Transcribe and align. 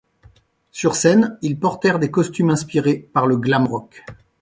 Sur 0.71 0.95
scène, 0.95 1.37
ils 1.43 1.59
portèrent 1.59 1.99
des 1.99 2.09
costumes 2.09 2.49
inspirés 2.49 3.07
par 3.13 3.27
le 3.27 3.37
glam 3.37 3.67
rock. 3.67 4.03